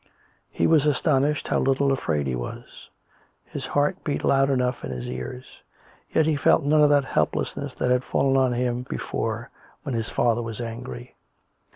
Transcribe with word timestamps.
He 0.49 0.65
was 0.65 0.87
astonished 0.87 1.49
how 1.49 1.59
little 1.59 1.91
afraid 1.91 2.25
he 2.25 2.33
was. 2.35 2.89
His 3.45 3.67
heart 3.67 4.03
beat 4.03 4.23
loud 4.23 4.49
enough 4.49 4.83
in 4.83 4.89
his 4.89 5.07
ears; 5.07 5.45
yet 6.11 6.25
he 6.25 6.35
felt 6.35 6.63
none 6.63 6.81
of 6.81 6.89
that 6.89 7.05
help 7.05 7.33
lessness 7.35 7.75
that 7.75 7.91
had 7.91 8.03
fallen 8.03 8.35
on 8.35 8.53
him 8.53 8.81
before 8.89 9.51
when 9.83 9.93
his 9.93 10.09
father 10.09 10.41
was 10.41 10.59
angry. 10.59 11.13